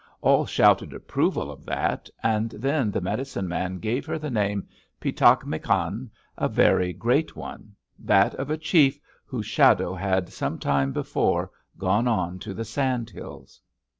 All 0.21 0.47
shouted 0.47 0.93
approval 0.93 1.51
of 1.51 1.63
that, 1.67 2.09
and 2.23 2.49
then 2.49 2.89
the 2.89 3.01
medicine 3.01 3.47
man 3.47 3.77
gave 3.77 4.03
her 4.07 4.17
the 4.17 4.31
name, 4.31 4.67
Pi´ 4.99 5.15
ta 5.15 5.37
mak 5.45 5.69
an, 5.69 6.09
a 6.39 6.47
very 6.49 6.91
great 6.91 7.35
one, 7.35 7.75
that 7.99 8.33
of 8.33 8.49
a 8.49 8.57
chief 8.57 8.99
whose 9.27 9.45
shadow 9.45 9.93
had 9.93 10.29
some 10.29 10.57
time 10.57 10.91
before 10.91 11.51
gone 11.77 12.07
on 12.07 12.39
to 12.39 12.55
the 12.55 12.65
Sand 12.65 13.11
Hills. 13.11 13.61